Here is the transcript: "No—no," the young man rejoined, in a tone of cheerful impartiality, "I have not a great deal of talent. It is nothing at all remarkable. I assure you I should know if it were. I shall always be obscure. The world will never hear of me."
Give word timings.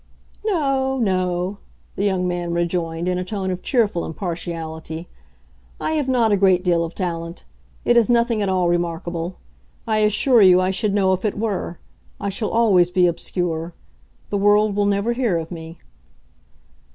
"No—no," 0.43 1.59
the 1.93 2.03
young 2.03 2.27
man 2.27 2.53
rejoined, 2.55 3.07
in 3.07 3.19
a 3.19 3.23
tone 3.23 3.51
of 3.51 3.61
cheerful 3.61 4.03
impartiality, 4.03 5.07
"I 5.79 5.91
have 5.91 6.07
not 6.07 6.31
a 6.31 6.37
great 6.37 6.63
deal 6.63 6.83
of 6.83 6.95
talent. 6.95 7.45
It 7.85 7.95
is 7.95 8.09
nothing 8.09 8.41
at 8.41 8.49
all 8.49 8.67
remarkable. 8.67 9.37
I 9.85 9.99
assure 9.99 10.41
you 10.41 10.59
I 10.59 10.71
should 10.71 10.95
know 10.95 11.13
if 11.13 11.23
it 11.23 11.37
were. 11.37 11.77
I 12.19 12.29
shall 12.29 12.49
always 12.49 12.89
be 12.89 13.05
obscure. 13.05 13.75
The 14.31 14.39
world 14.39 14.75
will 14.75 14.87
never 14.87 15.13
hear 15.13 15.37
of 15.37 15.51
me." 15.51 15.77